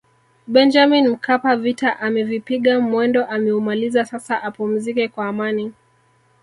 [0.47, 5.73] Benjamin Mkapa vita amevipiga mwendo ameumaliza sasa apumzike kwa amani